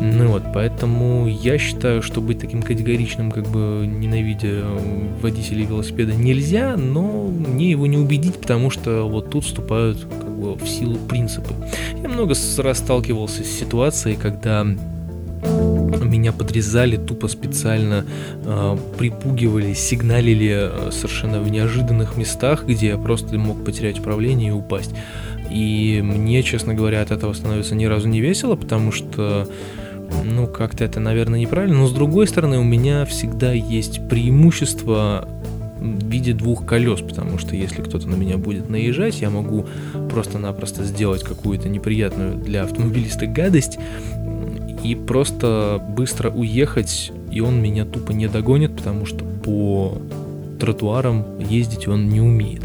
Ну 0.00 0.28
вот, 0.28 0.42
поэтому 0.52 1.26
я 1.26 1.58
считаю, 1.58 2.02
что 2.02 2.20
быть 2.20 2.38
таким 2.38 2.62
категоричным, 2.62 3.30
как 3.30 3.46
бы 3.48 3.86
ненавидя 3.86 4.64
водителей 5.22 5.64
велосипеда, 5.64 6.12
нельзя, 6.14 6.76
но 6.76 7.26
мне 7.28 7.70
его 7.70 7.86
не 7.86 7.96
убедить, 7.96 8.36
потому 8.36 8.70
что 8.70 9.08
вот 9.08 9.30
тут 9.30 9.44
вступают 9.44 10.06
как 10.20 10.30
бы 10.30 10.54
в 10.54 10.66
силу 10.68 10.96
принципы. 10.96 11.54
Я 12.02 12.08
много 12.08 12.34
раз 12.58 12.78
сталкивался 12.78 13.42
с 13.42 13.46
ситуацией, 13.46 14.16
когда 14.16 14.66
меня 16.06 16.32
подрезали 16.32 16.96
тупо 16.96 17.28
специально, 17.28 18.04
э, 18.44 18.78
припугивали, 18.98 19.74
сигналили 19.74 20.70
э, 20.70 20.90
совершенно 20.92 21.40
в 21.40 21.50
неожиданных 21.50 22.16
местах, 22.16 22.64
где 22.66 22.88
я 22.88 22.96
просто 22.98 23.36
мог 23.38 23.64
потерять 23.64 23.98
управление 23.98 24.48
и 24.48 24.52
упасть. 24.52 24.94
И 25.50 26.00
мне, 26.02 26.42
честно 26.42 26.74
говоря, 26.74 27.02
от 27.02 27.10
этого 27.10 27.32
становится 27.32 27.74
ни 27.74 27.84
разу 27.84 28.08
не 28.08 28.20
весело, 28.20 28.56
потому 28.56 28.92
что 28.92 29.48
ну, 30.24 30.46
как-то 30.46 30.84
это, 30.84 31.00
наверное, 31.00 31.40
неправильно. 31.40 31.78
Но 31.78 31.86
с 31.86 31.92
другой 31.92 32.26
стороны, 32.26 32.58
у 32.58 32.64
меня 32.64 33.04
всегда 33.04 33.52
есть 33.52 34.08
преимущество 34.08 35.28
в 35.78 36.08
виде 36.08 36.32
двух 36.32 36.64
колес, 36.64 37.00
потому 37.00 37.38
что 37.38 37.54
если 37.54 37.82
кто-то 37.82 38.08
на 38.08 38.14
меня 38.14 38.38
будет 38.38 38.68
наезжать, 38.68 39.20
я 39.20 39.30
могу 39.30 39.66
просто-напросто 40.10 40.84
сделать 40.84 41.22
какую-то 41.22 41.68
неприятную 41.68 42.36
для 42.36 42.62
автомобилиста 42.62 43.26
гадость 43.26 43.78
и 44.82 44.94
просто 44.94 45.82
быстро 45.88 46.30
уехать, 46.30 47.12
и 47.30 47.40
он 47.40 47.60
меня 47.60 47.84
тупо 47.84 48.12
не 48.12 48.28
догонит, 48.28 48.76
потому 48.76 49.04
что 49.06 49.24
по 49.24 49.98
тротуарам 50.58 51.24
ездить 51.38 51.88
он 51.88 52.08
не 52.08 52.20
умеет 52.20 52.62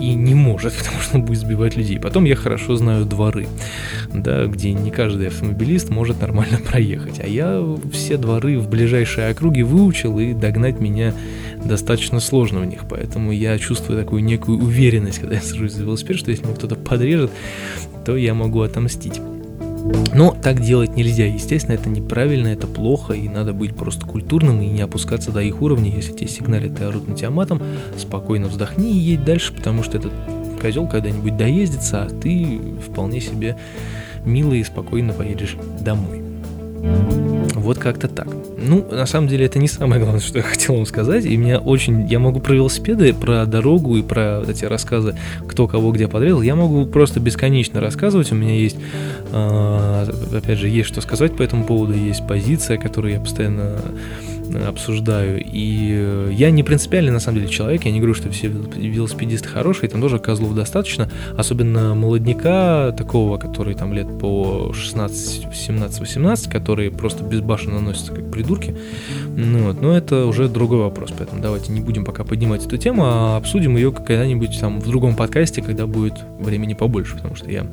и 0.00 0.14
не 0.14 0.34
может, 0.34 0.74
потому 0.78 1.00
что 1.00 1.16
он 1.16 1.24
будет 1.24 1.38
сбивать 1.38 1.76
людей. 1.76 1.98
Потом 1.98 2.24
я 2.24 2.36
хорошо 2.36 2.76
знаю 2.76 3.04
дворы, 3.04 3.46
да, 4.14 4.46
где 4.46 4.72
не 4.72 4.90
каждый 4.90 5.28
автомобилист 5.28 5.90
может 5.90 6.20
нормально 6.20 6.58
проехать. 6.70 7.20
А 7.20 7.26
я 7.26 7.64
все 7.92 8.16
дворы 8.16 8.58
в 8.58 8.68
ближайшей 8.68 9.30
округе 9.30 9.64
выучил, 9.64 10.18
и 10.18 10.34
догнать 10.34 10.80
меня 10.80 11.14
достаточно 11.64 12.20
сложно 12.20 12.60
в 12.60 12.66
них. 12.66 12.84
Поэтому 12.88 13.32
я 13.32 13.58
чувствую 13.58 13.98
такую 13.98 14.22
некую 14.24 14.58
уверенность, 14.58 15.18
когда 15.18 15.36
я 15.36 15.42
сажусь 15.42 15.72
за 15.72 15.82
велосипед, 15.82 16.16
что 16.16 16.30
если 16.30 16.44
меня 16.44 16.54
кто-то 16.54 16.76
подрежет, 16.76 17.30
то 18.04 18.16
я 18.16 18.34
могу 18.34 18.60
отомстить. 18.60 19.20
Но 20.14 20.36
так 20.40 20.60
делать 20.60 20.96
нельзя. 20.96 21.26
Естественно, 21.26 21.74
это 21.74 21.88
неправильно, 21.88 22.48
это 22.48 22.66
плохо, 22.66 23.14
и 23.14 23.28
надо 23.28 23.52
быть 23.52 23.74
просто 23.74 24.06
культурным 24.06 24.60
и 24.60 24.68
не 24.68 24.80
опускаться 24.80 25.32
до 25.32 25.40
их 25.40 25.60
уровня. 25.60 25.90
Если 25.90 26.12
тебе 26.12 26.28
сигналят 26.28 26.80
и 26.80 26.84
орут 26.84 27.08
на 27.08 27.16
тебя 27.16 27.30
матом, 27.30 27.60
спокойно 27.98 28.46
вздохни 28.46 28.92
и 28.92 28.98
едь 28.98 29.24
дальше, 29.24 29.52
потому 29.52 29.82
что 29.82 29.98
этот 29.98 30.12
козел 30.62 30.86
когда-нибудь 30.86 31.36
доездится, 31.36 32.04
а 32.04 32.08
ты 32.08 32.60
вполне 32.86 33.20
себе 33.20 33.56
мило 34.24 34.54
и 34.54 34.62
спокойно 34.62 35.12
поедешь 35.12 35.56
домой. 35.80 36.22
Вот 37.54 37.78
как-то 37.78 38.08
так. 38.08 38.26
Ну, 38.58 38.84
на 38.90 39.06
самом 39.06 39.28
деле, 39.28 39.46
это 39.46 39.58
не 39.58 39.68
самое 39.68 40.00
главное, 40.00 40.20
что 40.20 40.38
я 40.38 40.42
хотел 40.44 40.74
вам 40.74 40.86
сказать. 40.86 41.24
И 41.24 41.36
меня 41.36 41.58
очень... 41.58 42.06
Я 42.08 42.18
могу 42.18 42.40
про 42.40 42.54
велосипеды, 42.54 43.14
про 43.14 43.46
дорогу 43.46 43.96
и 43.96 44.02
про 44.02 44.40
вот 44.40 44.48
эти 44.48 44.64
рассказы, 44.64 45.14
кто 45.46 45.68
кого 45.68 45.92
где 45.92 46.08
подрезал. 46.08 46.42
Я 46.42 46.56
могу 46.56 46.86
просто 46.86 47.20
бесконечно 47.20 47.80
рассказывать. 47.80 48.32
У 48.32 48.34
меня 48.34 48.54
есть, 48.54 48.76
э, 49.32 50.06
опять 50.36 50.58
же, 50.58 50.68
есть 50.68 50.88
что 50.88 51.00
сказать 51.00 51.36
по 51.36 51.42
этому 51.42 51.64
поводу. 51.64 51.94
Есть 51.94 52.26
позиция, 52.26 52.78
которую 52.78 53.14
я 53.14 53.20
постоянно 53.20 53.76
обсуждаю. 54.54 55.42
И 55.44 55.90
э, 55.92 56.30
я 56.32 56.50
не 56.50 56.62
принципиальный 56.62 57.12
на 57.12 57.20
самом 57.20 57.38
деле 57.38 57.50
человек, 57.50 57.84
я 57.84 57.92
не 57.92 57.98
говорю, 57.98 58.14
что 58.14 58.30
все 58.30 58.48
велосипедисты 58.48 59.48
хорошие, 59.48 59.88
там 59.88 60.00
тоже 60.00 60.18
козлов 60.18 60.54
достаточно, 60.54 61.10
особенно 61.36 61.94
молодняка 61.94 62.92
такого, 62.92 63.38
который 63.38 63.74
там 63.74 63.92
лет 63.92 64.06
по 64.18 64.72
16, 64.72 65.54
17, 65.54 66.00
18, 66.00 66.50
которые 66.50 66.90
просто 66.90 67.24
безбашенно 67.24 67.76
наносятся 67.76 68.12
как 68.12 68.30
придурки. 68.30 68.76
Ну, 69.36 69.64
вот, 69.64 69.80
но 69.80 69.96
это 69.96 70.26
уже 70.26 70.48
другой 70.48 70.78
вопрос, 70.78 71.12
поэтому 71.16 71.40
давайте 71.40 71.72
не 71.72 71.80
будем 71.80 72.04
пока 72.04 72.24
поднимать 72.24 72.66
эту 72.66 72.76
тему, 72.76 73.02
а 73.04 73.36
обсудим 73.36 73.76
ее 73.76 73.92
когда-нибудь 73.92 74.58
там 74.60 74.80
в 74.80 74.86
другом 74.86 75.16
подкасте, 75.16 75.62
когда 75.62 75.86
будет 75.86 76.14
времени 76.38 76.74
побольше, 76.74 77.16
потому 77.16 77.34
что 77.34 77.50
я 77.50 77.66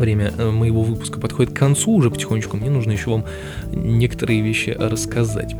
время 0.00 0.32
э, 0.36 0.50
моего 0.50 0.82
выпуска 0.82 1.20
подходит 1.20 1.52
к 1.52 1.56
концу 1.56 1.92
уже 1.92 2.10
потихонечку, 2.10 2.56
мне 2.56 2.70
нужно 2.70 2.90
еще 2.90 3.10
вам 3.10 3.24
некоторые 3.72 4.40
вещи 4.40 4.70
рассказать. 4.70 5.54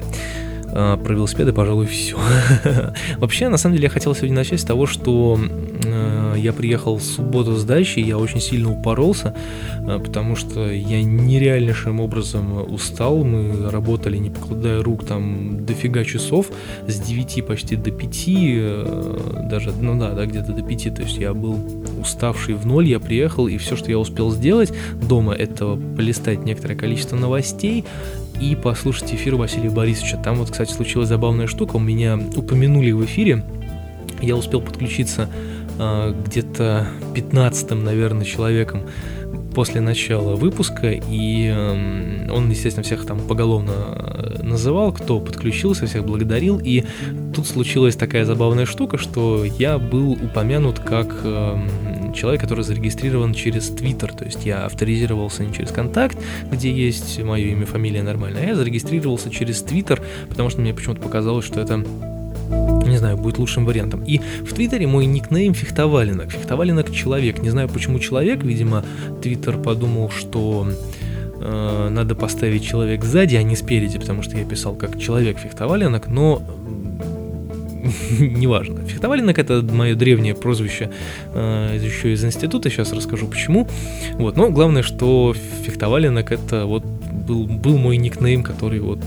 А, 0.73 0.97
про 0.97 1.14
велосипеды, 1.14 1.52
пожалуй, 1.52 1.87
все. 1.87 2.16
Вообще, 3.18 3.49
на 3.49 3.56
самом 3.56 3.76
деле, 3.76 3.85
я 3.85 3.90
хотел 3.90 4.14
сегодня 4.14 4.37
начать 4.37 4.61
с 4.61 4.64
того, 4.64 4.87
что 4.87 5.38
э, 5.85 6.20
я 6.40 6.52
приехал 6.52 6.97
в 6.97 7.02
субботу 7.02 7.56
с 7.56 7.64
дачи, 7.64 8.00
я 8.00 8.18
очень 8.18 8.40
сильно 8.40 8.70
упоролся, 8.73 9.35
э, 9.87 9.99
потому 9.99 10.37
что 10.37 10.70
я 10.70 11.02
нереальнейшим 11.02 12.00
образом 12.00 12.73
устал. 12.73 13.25
Мы 13.25 13.70
работали, 13.70 14.16
не 14.16 14.30
покладая 14.30 14.82
рук, 14.82 15.04
там 15.04 15.64
дофига 15.64 16.04
часов, 16.04 16.50
с 16.87 16.99
9 16.99 17.47
почти 17.47 17.76
до 17.76 17.90
5, 17.90 18.25
э, 18.26 19.47
даже, 19.50 19.73
ну 19.73 19.99
да, 19.99 20.11
да, 20.12 20.26
где-то 20.26 20.52
до 20.52 20.62
5. 20.62 20.94
То 20.94 21.02
есть 21.02 21.18
я 21.18 21.35
был 21.35 21.59
уставший 22.00 22.54
в 22.54 22.66
ноль, 22.66 22.88
я 22.88 23.00
приехал, 23.00 23.47
и 23.49 23.56
все, 23.59 23.76
что 23.76 23.90
я 23.90 23.99
успел 23.99 24.30
сделать 24.30 24.73
дома, 25.02 25.35
это 25.35 25.78
полистать 25.97 26.44
некоторое 26.44 26.76
количество 26.76 27.16
новостей, 27.16 27.85
и 28.40 28.56
послушать 28.56 29.12
эфир 29.12 29.37
Василия 29.37 29.70
Борисовича. 29.70 30.16
Там 30.16 30.37
вот, 30.37 30.50
кстати, 30.50 30.73
случилась 30.73 31.09
забавная 31.09 31.47
штука, 31.47 31.76
у 31.76 31.80
меня 31.80 32.18
упомянули 32.37 32.90
в 32.90 33.04
эфире, 33.04 33.44
я 34.23 34.37
успел 34.37 34.61
подключиться 34.61 35.28
где-то 36.26 36.87
15-м, 37.14 37.84
наверное, 37.84 38.25
человеком 38.25 38.82
после 39.54 39.80
начала 39.80 40.37
выпуска, 40.37 40.90
и 40.90 41.49
э, 41.52 42.30
он, 42.30 42.50
естественно, 42.50 42.84
всех 42.84 43.04
там 43.06 43.20
поголовно 43.20 43.72
э, 43.72 44.42
называл, 44.42 44.92
кто 44.92 45.20
подключился, 45.20 45.87
всех 45.87 46.04
благодарил, 46.04 46.60
и 46.62 46.84
тут 47.34 47.46
случилась 47.46 47.96
такая 47.96 48.25
забавная 48.25 48.66
штука, 48.66 48.99
что 48.99 49.44
я 49.44 49.78
был 49.78 50.12
упомянут 50.12 50.78
как 50.78 51.08
э, 51.25 51.58
человек, 52.14 52.40
который 52.40 52.64
зарегистрирован 52.64 53.34
через 53.34 53.70
Twitter, 53.70 54.16
то 54.16 54.25
есть 54.25 54.44
я 54.44 54.66
авторизировался 54.66 55.44
не 55.44 55.52
через 55.52 55.70
контакт, 55.70 56.18
где 56.50 56.70
есть 56.70 57.22
мое 57.22 57.46
имя, 57.46 57.66
фамилия 57.66 58.02
нормальная, 58.02 58.42
а 58.42 58.46
я 58.46 58.54
зарегистрировался 58.54 59.30
через 59.30 59.64
Twitter, 59.64 60.00
потому 60.28 60.50
что 60.50 60.60
мне 60.60 60.75
почему-то 60.75 61.02
показалось, 61.02 61.44
что 61.44 61.60
это 61.60 61.84
знаю, 63.00 63.16
будет 63.16 63.38
лучшим 63.38 63.64
вариантом. 63.64 64.04
И 64.04 64.19
в 64.19 64.52
Твиттере 64.54 64.87
мой 64.87 65.07
никнейм 65.07 65.54
Фехтовалинок. 65.54 66.30
Фехтовалинок 66.30 66.92
человек. 66.92 67.42
Не 67.42 67.50
знаю, 67.50 67.69
почему 67.69 67.99
человек. 67.99 68.45
Видимо, 68.45 68.85
Твиттер 69.23 69.59
подумал, 69.59 70.11
что 70.11 70.69
э, 71.40 71.88
надо 71.90 72.14
поставить 72.14 72.64
человек 72.64 73.04
сзади, 73.04 73.37
а 73.37 73.42
не 73.42 73.57
спереди, 73.57 73.99
потому 73.99 74.23
что 74.23 74.37
я 74.38 74.45
писал 74.45 74.75
как 74.75 74.99
человек 74.99 75.38
Фехтовалинок, 75.38 76.07
но 76.09 76.42
неважно. 78.21 78.85
Фехтовалинок 78.87 79.38
это 79.38 79.62
мое 79.62 79.95
древнее 79.95 80.35
прозвище 80.35 80.90
э, 81.35 81.78
еще 81.83 82.12
из 82.12 82.25
института, 82.25 82.71
сейчас 82.71 82.92
расскажу 82.92 83.26
почему. 83.26 83.69
Вот, 84.14 84.37
но 84.37 84.50
главное, 84.50 84.83
что 84.83 85.35
Фехтовалинок 85.64 86.33
это 86.33 86.66
вот 86.66 86.85
был, 86.85 87.47
был 87.47 87.78
мой 87.78 87.97
никнейм, 87.97 88.42
который 88.42 88.80
вот 88.80 88.99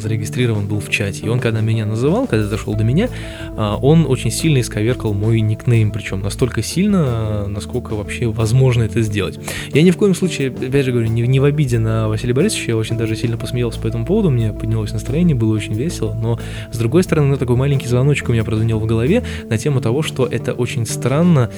зарегистрирован 0.00 0.66
был 0.66 0.80
в 0.80 0.88
чате. 0.90 1.26
И 1.26 1.28
он, 1.28 1.40
когда 1.40 1.60
меня 1.60 1.86
называл, 1.86 2.26
когда 2.26 2.48
дошел 2.48 2.74
до 2.74 2.84
меня, 2.84 3.08
а, 3.56 3.76
он 3.76 4.06
очень 4.06 4.30
сильно 4.30 4.60
исковеркал 4.60 5.14
мой 5.14 5.40
никнейм, 5.40 5.90
причем 5.90 6.20
настолько 6.20 6.62
сильно, 6.62 7.46
насколько 7.48 7.94
вообще 7.94 8.26
возможно 8.26 8.82
это 8.82 9.02
сделать. 9.02 9.38
Я 9.72 9.82
ни 9.82 9.90
в 9.90 9.96
коем 9.96 10.14
случае, 10.14 10.48
опять 10.48 10.84
же 10.84 10.92
говорю, 10.92 11.08
не, 11.08 11.22
не 11.22 11.40
в 11.40 11.44
обиде 11.44 11.78
на 11.78 12.08
Василия 12.08 12.34
Борисовича, 12.34 12.72
я 12.72 12.76
очень 12.76 12.96
даже 12.96 13.16
сильно 13.16 13.36
посмеялся 13.36 13.80
по 13.80 13.86
этому 13.86 14.06
поводу, 14.06 14.30
мне 14.30 14.52
поднялось 14.52 14.92
настроение, 14.92 15.34
было 15.36 15.54
очень 15.54 15.74
весело, 15.74 16.14
но 16.14 16.38
с 16.72 16.78
другой 16.78 17.02
стороны, 17.02 17.36
такой 17.36 17.56
маленький 17.56 17.86
звоночек 17.86 18.28
у 18.28 18.32
меня 18.32 18.44
прозвенел 18.44 18.78
в 18.78 18.86
голове 18.86 19.24
на 19.48 19.58
тему 19.58 19.80
того, 19.80 20.02
что 20.02 20.26
это 20.26 20.52
очень 20.52 20.86
странно, 20.86 21.50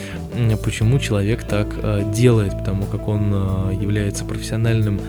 почему 0.65 0.99
человек 0.99 1.45
так 1.45 1.69
э, 1.83 2.03
делает, 2.15 2.53
потому 2.53 2.85
как 2.85 3.09
он 3.09 3.31
э, 3.33 3.75
является 3.81 4.25
профессиональным 4.25 5.01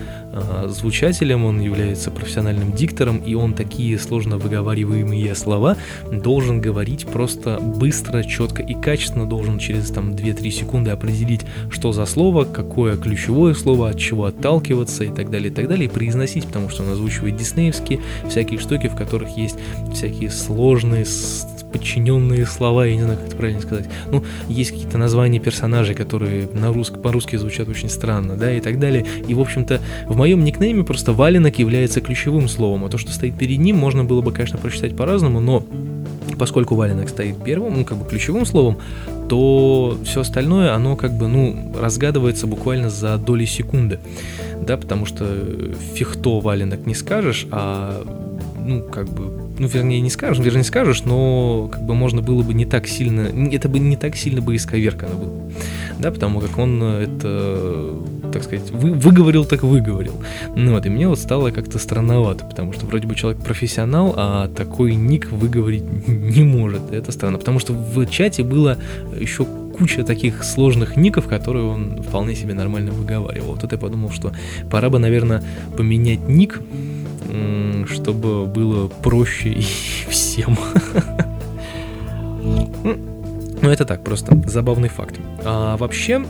звучателем, 0.66 1.44
он 1.44 1.60
является 1.60 2.10
профессиональным 2.10 2.72
диктором, 2.72 3.18
и 3.18 3.34
он 3.34 3.54
такие 3.54 3.98
сложно 3.98 4.38
выговариваемые 4.38 5.34
слова 5.34 5.76
должен 6.10 6.60
говорить 6.60 7.06
просто 7.06 7.58
быстро, 7.58 8.22
четко 8.22 8.62
и 8.62 8.74
качественно, 8.74 9.28
должен 9.28 9.58
через 9.58 9.90
там 9.90 10.12
2-3 10.12 10.50
секунды 10.50 10.90
определить, 10.90 11.42
что 11.70 11.92
за 11.92 12.06
слово, 12.06 12.44
какое 12.44 12.96
ключевое 12.96 13.54
слово, 13.54 13.90
от 13.90 13.98
чего 13.98 14.26
отталкиваться 14.26 15.04
и 15.04 15.08
так 15.08 15.30
далее, 15.30 15.50
и 15.50 15.54
так 15.54 15.68
далее, 15.68 15.86
и 15.86 15.88
произносить, 15.88 16.46
потому 16.46 16.68
что 16.70 16.82
он 16.82 16.90
озвучивает 16.90 17.36
диснеевские 17.36 18.00
всякие 18.28 18.58
штуки, 18.58 18.88
в 18.88 18.96
которых 18.96 19.36
есть 19.36 19.58
всякие 19.92 20.30
сложные 20.30 21.04
подчиненные 21.72 22.46
слова, 22.46 22.86
я 22.86 22.94
не 22.94 23.02
знаю, 23.02 23.18
как 23.18 23.28
это 23.28 23.36
правильно 23.36 23.60
сказать. 23.60 23.86
Ну, 24.10 24.24
есть 24.48 24.70
какие-то 24.70 24.98
названия 24.98 25.40
персонажей, 25.40 25.94
которые 25.94 26.48
на 26.52 26.72
руск, 26.72 27.00
по-русски 27.00 27.36
звучат 27.36 27.68
очень 27.68 27.88
странно, 27.88 28.36
да, 28.36 28.52
и 28.52 28.60
так 28.60 28.78
далее. 28.78 29.04
И, 29.26 29.34
в 29.34 29.40
общем-то, 29.40 29.80
в 30.06 30.16
моем 30.16 30.44
никнейме 30.44 30.84
просто 30.84 31.12
валенок 31.12 31.58
является 31.58 32.00
ключевым 32.00 32.48
словом, 32.48 32.84
а 32.84 32.88
то, 32.88 32.98
что 32.98 33.12
стоит 33.12 33.36
перед 33.36 33.58
ним, 33.58 33.76
можно 33.76 34.04
было 34.04 34.20
бы, 34.20 34.32
конечно, 34.32 34.58
прочитать 34.58 34.96
по-разному, 34.96 35.40
но 35.40 35.64
поскольку 36.38 36.74
валенок 36.74 37.08
стоит 37.08 37.42
первым, 37.42 37.78
ну, 37.78 37.84
как 37.84 37.98
бы 37.98 38.08
ключевым 38.08 38.46
словом, 38.46 38.78
то 39.28 39.96
все 40.04 40.20
остальное, 40.20 40.74
оно 40.74 40.96
как 40.96 41.12
бы, 41.12 41.28
ну, 41.28 41.72
разгадывается 41.80 42.46
буквально 42.46 42.90
за 42.90 43.16
доли 43.16 43.44
секунды, 43.44 43.98
да, 44.60 44.76
потому 44.76 45.06
что 45.06 45.24
фихто 45.94 46.40
валенок 46.40 46.86
не 46.86 46.94
скажешь, 46.94 47.46
а, 47.50 48.04
ну, 48.58 48.82
как 48.82 49.08
бы 49.08 49.41
ну, 49.58 49.66
вернее, 49.66 50.00
не 50.00 50.10
скажешь, 50.10 50.44
вернее, 50.44 50.64
скажешь, 50.64 51.04
но 51.04 51.68
как 51.70 51.84
бы 51.84 51.94
можно 51.94 52.22
было 52.22 52.42
бы 52.42 52.54
не 52.54 52.64
так 52.64 52.86
сильно, 52.86 53.28
это 53.52 53.68
бы 53.68 53.78
не 53.78 53.96
так 53.96 54.16
сильно 54.16 54.40
бы 54.40 54.56
исковеркано 54.56 55.14
было, 55.14 55.50
да, 55.98 56.10
потому 56.10 56.40
как 56.40 56.58
он 56.58 56.82
это, 56.82 57.94
так 58.32 58.42
сказать, 58.42 58.70
вы, 58.70 58.92
выговорил, 58.92 59.44
так 59.44 59.62
выговорил. 59.62 60.14
Ну 60.56 60.72
вот, 60.72 60.86
и 60.86 60.90
мне 60.90 61.08
вот 61.08 61.18
стало 61.18 61.50
как-то 61.50 61.78
странновато, 61.78 62.44
потому 62.44 62.72
что 62.72 62.86
вроде 62.86 63.06
бы 63.06 63.14
человек 63.14 63.42
профессионал, 63.42 64.14
а 64.16 64.48
такой 64.48 64.94
ник 64.94 65.30
выговорить 65.30 65.84
не 66.08 66.42
может, 66.42 66.92
это 66.92 67.12
странно, 67.12 67.38
потому 67.38 67.58
что 67.58 67.72
в 67.72 68.06
чате 68.06 68.42
было 68.42 68.78
еще 69.18 69.44
куча 69.72 70.04
таких 70.04 70.44
сложных 70.44 70.96
ников, 70.96 71.26
которые 71.26 71.64
он 71.64 72.02
вполне 72.02 72.34
себе 72.34 72.54
нормально 72.54 72.92
выговаривал. 72.92 73.52
Вот 73.54 73.64
это 73.64 73.74
я 73.74 73.80
подумал, 73.80 74.10
что 74.10 74.32
пора 74.70 74.90
бы, 74.90 74.98
наверное, 74.98 75.42
поменять 75.76 76.28
ник, 76.28 76.60
чтобы 77.86 78.46
было 78.46 78.88
проще 78.88 79.60
всем. 80.08 80.56
Ну, 83.62 83.70
это 83.70 83.84
так, 83.84 84.02
просто 84.02 84.42
забавный 84.48 84.88
факт. 84.88 85.20
А 85.44 85.76
вообще, 85.76 86.24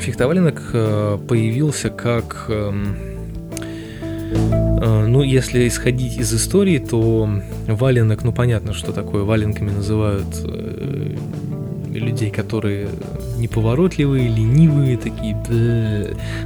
фехтоваленок 0.00 0.70
э, 0.72 1.18
появился 1.28 1.90
как... 1.90 2.46
Эм, 2.48 2.96
э, 4.32 5.06
ну, 5.06 5.22
если 5.22 5.68
исходить 5.68 6.16
из 6.16 6.32
истории, 6.32 6.78
то 6.78 7.28
валенок, 7.66 8.24
ну, 8.24 8.32
понятно, 8.32 8.72
что 8.72 8.92
такое. 8.92 9.24
Валенками 9.24 9.70
называют 9.70 10.28
э, 10.42 11.16
людей, 11.92 12.30
которые 12.30 12.88
неповоротливые, 13.40 14.28
ленивые, 14.28 14.96
такие, 14.96 15.36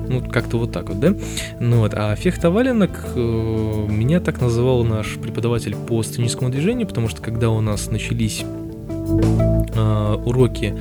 ну, 0.08 0.22
как-то 0.22 0.58
вот 0.58 0.72
так 0.72 0.88
вот, 0.88 1.00
да? 1.00 1.14
Ну 1.60 1.80
вот, 1.80 1.92
а 1.94 2.14
фехтоваленок 2.16 2.90
э, 3.14 3.86
меня 3.88 4.20
так 4.20 4.40
называл 4.40 4.84
наш 4.84 5.16
преподаватель 5.16 5.76
по 5.76 6.02
сценическому 6.02 6.50
движению, 6.50 6.86
потому 6.86 7.08
что 7.08 7.20
когда 7.20 7.50
у 7.50 7.60
нас 7.60 7.90
начались 7.90 8.44
э, 8.44 10.16
уроки 10.24 10.74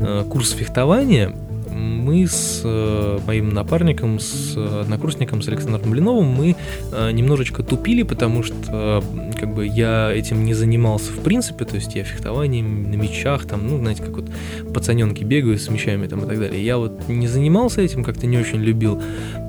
э, 0.00 0.24
курс 0.28 0.52
фехтования, 0.52 1.34
мы 1.76 2.26
с 2.26 2.62
э, 2.64 3.18
моим 3.26 3.50
напарником, 3.50 4.18
с 4.18 4.56
однокурсником, 4.56 5.42
с 5.42 5.48
Александром 5.48 5.90
Блиновым, 5.90 6.26
мы 6.26 6.56
э, 6.92 7.10
немножечко 7.12 7.62
тупили, 7.62 8.02
потому 8.02 8.42
что 8.42 9.02
как 9.38 9.54
бы 9.54 9.66
я 9.66 10.10
этим 10.12 10.44
не 10.44 10.54
занимался 10.54 11.12
в 11.12 11.20
принципе, 11.20 11.64
то 11.64 11.76
есть 11.76 11.94
я 11.94 12.04
фехтованием 12.04 12.90
на 12.90 12.94
мечах, 12.94 13.46
там, 13.46 13.66
ну, 13.68 13.78
знаете, 13.78 14.02
как 14.02 14.16
вот 14.16 14.30
пацаненки 14.72 15.24
бегают 15.24 15.60
с 15.60 15.68
мечами 15.68 16.06
там 16.06 16.24
и 16.24 16.26
так 16.26 16.38
далее. 16.38 16.64
Я 16.64 16.78
вот 16.78 17.08
не 17.08 17.28
занимался 17.28 17.82
этим, 17.82 18.04
как-то 18.04 18.26
не 18.26 18.38
очень 18.38 18.58
любил. 18.58 19.00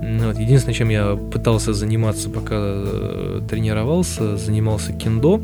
Вот. 0.01 0.39
Единственное, 0.39 0.73
чем 0.75 0.89
я 0.89 1.15
пытался 1.15 1.73
заниматься, 1.73 2.29
пока 2.29 2.55
э, 2.57 3.41
тренировался, 3.49 4.37
занимался 4.37 4.93
кендо, 4.93 5.41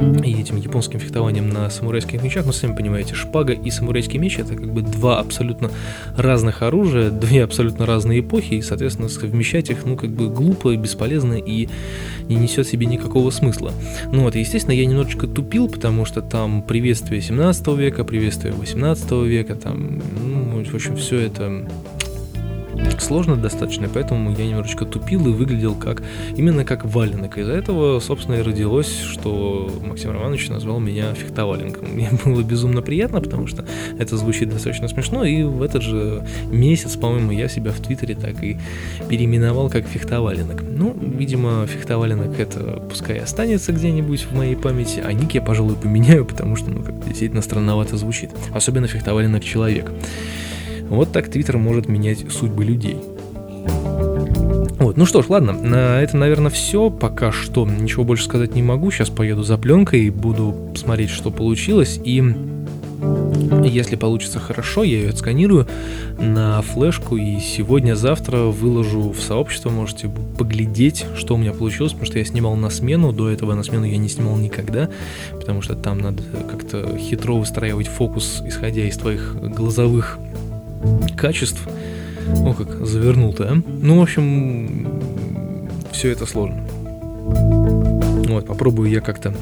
и 0.00 0.40
этим 0.40 0.56
японским 0.56 0.98
фехтованием 0.98 1.48
на 1.50 1.68
самурайских 1.68 2.22
мечах, 2.22 2.46
ну, 2.46 2.52
сами 2.52 2.74
понимаете, 2.74 3.14
шпага 3.14 3.52
и 3.52 3.70
самурайский 3.70 4.18
меч 4.18 4.38
это 4.38 4.54
как 4.54 4.72
бы 4.72 4.82
два 4.82 5.20
абсолютно 5.20 5.70
разных 6.16 6.62
оружия, 6.62 7.10
две 7.10 7.44
абсолютно 7.44 7.86
разные 7.86 8.20
эпохи, 8.20 8.54
и, 8.54 8.62
соответственно, 8.62 9.08
совмещать 9.08 9.70
их, 9.70 9.84
ну, 9.84 9.96
как 9.96 10.10
бы 10.10 10.28
глупо 10.28 10.70
и 10.70 10.76
бесполезно 10.76 11.34
и 11.34 11.68
не 12.28 12.36
несет 12.36 12.66
себе 12.66 12.86
никакого 12.86 13.30
смысла. 13.30 13.72
Ну 14.12 14.22
вот, 14.22 14.36
естественно, 14.36 14.74
я 14.74 14.86
немножечко 14.86 15.26
тупил, 15.26 15.68
потому 15.68 16.04
что 16.04 16.22
там 16.22 16.62
приветствие 16.62 17.20
17 17.20 17.66
века, 17.76 18.04
приветствие 18.04 18.54
18 18.54 19.10
века, 19.26 19.54
там, 19.54 20.00
ну, 20.24 20.64
в 20.64 20.74
общем, 20.74 20.96
все 20.96 21.20
это 21.20 21.66
сложно 23.10 23.36
достаточно, 23.36 23.88
поэтому 23.92 24.30
я 24.30 24.46
немножечко 24.46 24.84
тупил 24.84 25.26
и 25.26 25.32
выглядел 25.32 25.74
как 25.74 26.02
именно 26.36 26.64
как 26.64 26.84
валенок. 26.84 27.38
Из-за 27.38 27.52
этого, 27.52 27.98
собственно, 27.98 28.36
и 28.36 28.42
родилось, 28.42 29.00
что 29.00 29.68
Максим 29.84 30.12
Романович 30.12 30.48
назвал 30.48 30.78
меня 30.78 31.12
фехтоваленком. 31.14 31.88
Мне 31.92 32.08
было 32.24 32.42
безумно 32.42 32.82
приятно, 32.82 33.20
потому 33.20 33.46
что 33.46 33.64
это 33.98 34.16
звучит 34.16 34.50
достаточно 34.50 34.86
смешно, 34.88 35.24
и 35.24 35.42
в 35.42 35.62
этот 35.62 35.82
же 35.82 36.24
месяц, 36.50 36.96
по-моему, 36.96 37.32
я 37.32 37.48
себя 37.48 37.72
в 37.72 37.80
Твиттере 37.80 38.14
так 38.14 38.42
и 38.44 38.58
переименовал 39.08 39.70
как 39.70 39.86
фехтоваленок. 39.86 40.62
Ну, 40.62 40.96
видимо, 41.00 41.66
фехтоваленок 41.66 42.38
это 42.38 42.82
пускай 42.88 43.18
останется 43.18 43.72
где-нибудь 43.72 44.22
в 44.22 44.36
моей 44.36 44.54
памяти, 44.54 45.02
а 45.04 45.12
ник 45.12 45.32
я, 45.32 45.42
пожалуй, 45.42 45.74
поменяю, 45.74 46.24
потому 46.24 46.56
что, 46.56 46.70
ну, 46.70 46.82
как 46.82 47.04
действительно 47.06 47.42
странновато 47.42 47.96
звучит. 47.96 48.30
Особенно 48.52 48.86
фехтоваленок 48.86 49.42
человек. 49.42 49.90
Вот 50.90 51.12
так 51.12 51.28
Твиттер 51.30 51.56
может 51.56 51.88
менять 51.88 52.30
судьбы 52.30 52.64
людей. 52.64 52.96
Вот, 54.78 54.96
ну 54.96 55.06
что 55.06 55.22
ж, 55.22 55.28
ладно, 55.28 55.52
на 55.52 56.00
это, 56.00 56.16
наверное, 56.16 56.50
все. 56.50 56.90
Пока 56.90 57.32
что 57.32 57.66
ничего 57.66 58.02
больше 58.02 58.24
сказать 58.24 58.54
не 58.54 58.62
могу. 58.62 58.90
Сейчас 58.90 59.08
поеду 59.08 59.42
за 59.42 59.56
пленкой 59.56 60.06
и 60.06 60.10
буду 60.10 60.72
смотреть, 60.74 61.10
что 61.10 61.30
получилось. 61.30 62.00
И 62.04 62.22
если 63.64 63.96
получится 63.96 64.38
хорошо, 64.38 64.82
я 64.82 64.98
ее 64.98 65.10
отсканирую 65.10 65.66
на 66.18 66.60
флешку 66.62 67.16
и 67.16 67.38
сегодня-завтра 67.38 68.38
выложу 68.38 69.12
в 69.12 69.20
сообщество. 69.20 69.70
Можете 69.70 70.10
поглядеть, 70.38 71.06
что 71.14 71.34
у 71.34 71.38
меня 71.38 71.52
получилось, 71.52 71.92
потому 71.92 72.06
что 72.06 72.18
я 72.18 72.24
снимал 72.24 72.56
на 72.56 72.70
смену. 72.70 73.12
До 73.12 73.30
этого 73.30 73.54
на 73.54 73.62
смену 73.62 73.84
я 73.84 73.96
не 73.96 74.08
снимал 74.08 74.36
никогда, 74.36 74.88
потому 75.30 75.62
что 75.62 75.76
там 75.76 75.98
надо 75.98 76.22
как-то 76.50 76.96
хитро 76.96 77.34
выстраивать 77.34 77.86
фокус, 77.86 78.42
исходя 78.44 78.84
из 78.86 78.96
твоих 78.96 79.36
глазовых 79.40 80.18
качеств. 81.16 81.60
О, 82.44 82.54
как 82.54 82.86
завернул-то, 82.86 83.44
а? 83.52 83.54
Ну, 83.54 83.98
в 83.98 84.02
общем, 84.02 84.88
все 85.92 86.10
это 86.10 86.26
сложно. 86.26 86.64
Вот, 88.28 88.46
попробую 88.46 88.90
я 88.90 89.00
как-то 89.00 89.34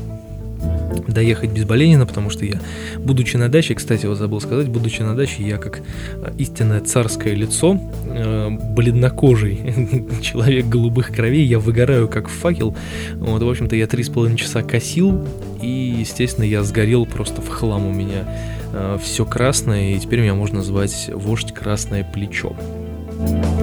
доехать 1.06 1.50
безболезненно, 1.50 2.06
потому 2.06 2.30
что 2.30 2.44
я, 2.44 2.60
будучи 2.98 3.36
на 3.36 3.48
даче, 3.48 3.74
кстати, 3.74 4.06
вот 4.06 4.18
забыл 4.18 4.40
сказать, 4.40 4.68
будучи 4.68 5.02
на 5.02 5.14
даче, 5.14 5.42
я 5.42 5.58
как 5.58 5.80
э, 5.80 6.32
истинное 6.38 6.80
царское 6.80 7.34
лицо, 7.34 7.78
э, 8.06 8.50
бледнокожий 8.50 10.08
человек 10.22 10.66
голубых 10.66 11.12
кровей, 11.14 11.44
я 11.44 11.58
выгораю 11.58 12.08
как 12.08 12.28
факел. 12.28 12.76
Вот, 13.14 13.42
в 13.42 13.48
общем-то, 13.48 13.76
я 13.76 13.86
три 13.86 14.02
с 14.02 14.08
половиной 14.08 14.38
часа 14.38 14.62
косил, 14.62 15.26
и, 15.62 15.96
естественно, 15.98 16.44
я 16.44 16.62
сгорел 16.62 17.06
просто 17.06 17.42
в 17.42 17.48
хлам 17.48 17.86
у 17.86 17.92
меня 17.92 18.24
э, 18.72 18.98
все 19.02 19.24
красное, 19.24 19.94
и 19.94 19.98
теперь 19.98 20.20
меня 20.20 20.34
можно 20.34 20.62
звать 20.62 21.10
вождь 21.12 21.52
красное 21.52 22.04
плечо. 22.04 22.56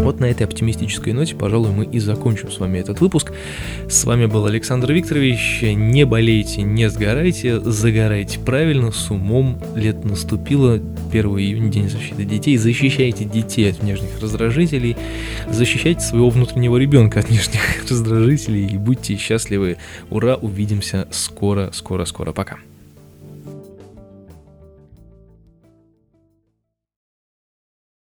Вот 0.05 0.19
на 0.19 0.25
этой 0.25 0.43
оптимистической 0.43 1.13
ноте, 1.13 1.33
пожалуй, 1.35 1.71
мы 1.71 1.83
и 1.83 1.97
закончим 1.97 2.51
с 2.51 2.59
вами 2.59 2.77
этот 2.77 3.01
выпуск. 3.01 3.33
С 3.89 4.03
вами 4.03 4.27
был 4.27 4.45
Александр 4.45 4.91
Викторович. 4.91 5.63
Не 5.63 6.05
болейте, 6.05 6.61
не 6.61 6.91
сгорайте, 6.91 7.59
загорайте 7.59 8.37
правильно, 8.39 8.91
с 8.91 9.09
умом. 9.09 9.59
Лето 9.75 10.07
наступило, 10.07 10.79
1 11.09 11.25
июня, 11.39 11.71
День 11.71 11.89
защиты 11.89 12.23
детей. 12.23 12.55
Защищайте 12.57 13.25
детей 13.25 13.71
от 13.71 13.79
внешних 13.81 14.21
раздражителей, 14.21 14.95
защищайте 15.49 16.01
своего 16.01 16.29
внутреннего 16.29 16.77
ребенка 16.77 17.21
от 17.21 17.29
внешних 17.29 17.61
раздражителей 17.89 18.67
и 18.67 18.77
будьте 18.77 19.15
счастливы. 19.15 19.77
Ура, 20.11 20.35
увидимся 20.35 21.07
скоро, 21.09 21.71
скоро, 21.73 22.05
скоро. 22.05 22.31
Пока. 22.31 22.57